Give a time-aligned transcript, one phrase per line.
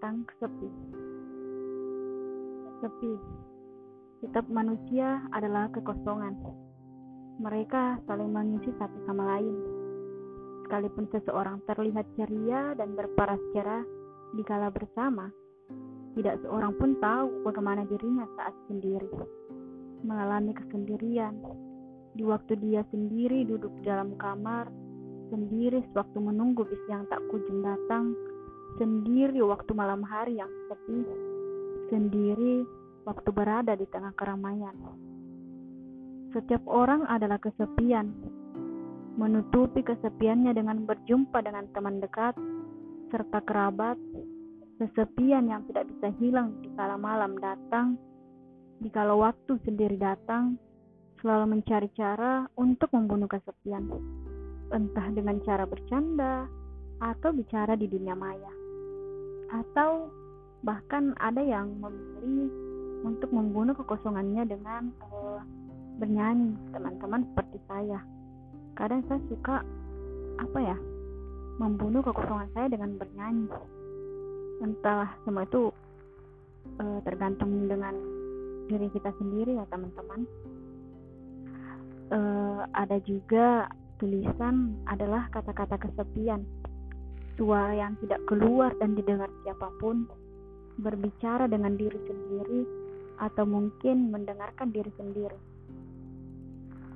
[0.00, 0.68] sepi.
[2.82, 3.12] Sepi.
[4.24, 6.34] Setiap manusia adalah kekosongan.
[7.40, 9.56] Mereka saling mengisi satu sama lain.
[10.64, 13.84] Sekalipun seseorang terlihat ceria dan berparas cerah
[14.32, 15.28] dikala bersama,
[16.14, 19.10] tidak seorang pun tahu bagaimana dirinya saat sendiri.
[20.06, 21.36] Mengalami kesendirian.
[22.14, 24.70] Di waktu dia sendiri duduk di dalam kamar,
[25.34, 28.14] sendiri sewaktu menunggu bis yang tak kunjung datang,
[28.78, 31.06] sendiri waktu malam hari yang sepi,
[31.94, 32.66] sendiri
[33.06, 34.74] waktu berada di tengah keramaian.
[36.34, 38.10] Setiap orang adalah kesepian,
[39.14, 42.34] menutupi kesepiannya dengan berjumpa dengan teman dekat
[43.14, 43.94] serta kerabat,
[44.82, 47.94] kesepian yang tidak bisa hilang di kala malam datang,
[48.82, 50.58] di kala waktu sendiri datang,
[51.22, 53.86] selalu mencari cara untuk membunuh kesepian,
[54.74, 56.50] entah dengan cara bercanda
[56.98, 58.63] atau bicara di dunia maya
[59.54, 60.10] atau
[60.66, 62.50] bahkan ada yang memilih
[63.04, 65.38] untuk membunuh kekosongannya dengan uh,
[66.00, 66.56] bernyanyi.
[66.72, 68.00] Teman-teman seperti saya.
[68.74, 69.62] Kadang saya suka
[70.40, 70.76] apa ya
[71.62, 73.46] membunuh kekosongan saya dengan bernyanyi.
[74.64, 75.70] Entahlah semua itu
[76.80, 77.94] uh, tergantung dengan
[78.66, 80.26] diri kita sendiri ya teman-teman.
[82.08, 86.44] Uh, ada juga tulisan adalah kata-kata kesepian
[87.34, 90.06] suara yang tidak keluar dan didengar siapa pun,
[90.78, 92.62] berbicara dengan diri sendiri,
[93.22, 95.38] atau mungkin mendengarkan diri sendiri.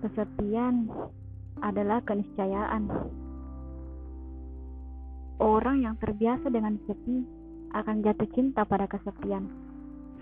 [0.00, 0.88] Kesepian
[1.60, 2.88] adalah keniscayaan.
[5.36, 7.20] Orang yang terbiasa dengan sepi
[7.76, 9.44] akan jatuh cinta pada kesepian,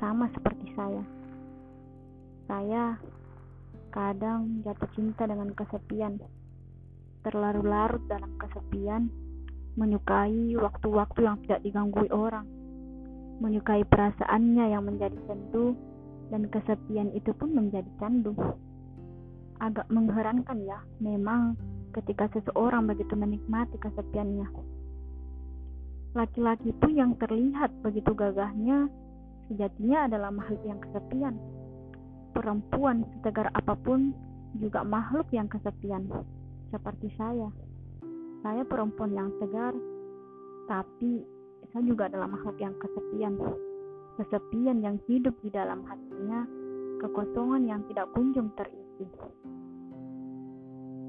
[0.02, 1.02] sama seperti saya.
[2.50, 2.98] Saya
[3.94, 6.18] kadang jatuh cinta dengan kesepian,
[7.22, 9.06] terlarut-larut dalam kesepian
[9.74, 12.46] menyukai waktu-waktu yang tidak diganggu orang,
[13.42, 15.74] menyukai perasaannya yang menjadi sendu,
[16.30, 18.32] dan kesepian itu pun menjadi candu.
[19.58, 21.58] Agak mengherankan ya, memang
[21.94, 24.46] ketika seseorang begitu menikmati kesepiannya.
[26.14, 28.86] Laki-laki pun yang terlihat begitu gagahnya,
[29.50, 31.34] sejatinya adalah makhluk yang kesepian.
[32.34, 34.14] Perempuan setegar apa pun
[34.58, 36.06] juga makhluk yang kesepian,
[36.70, 37.50] seperti saya.
[38.44, 39.72] Saya perempuan yang tegar,
[40.68, 41.24] tapi
[41.72, 43.40] saya juga adalah makhluk yang kesepian.
[44.20, 46.44] Kesepian yang hidup di dalam hatinya,
[47.00, 49.08] kekosongan yang tidak kunjung terisi.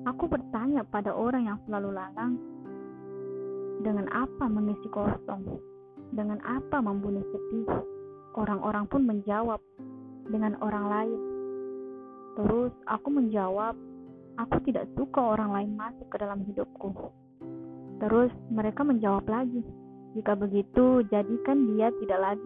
[0.07, 2.39] Aku bertanya pada orang yang selalu lalang,
[3.83, 5.59] dengan apa mengisi kosong?
[6.15, 7.67] Dengan apa membunuh sepi?
[8.39, 9.59] Orang-orang pun menjawab
[10.31, 11.19] dengan orang lain.
[12.39, 13.75] Terus aku menjawab,
[14.39, 17.11] aku tidak suka orang lain masuk ke dalam hidupku.
[17.99, 19.63] Terus mereka menjawab lagi,
[20.15, 22.43] jika begitu jadikan dia tidak lagi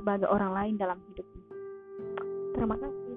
[0.00, 1.44] sebagai orang lain dalam hidupnya.
[2.56, 3.11] Terima kasih.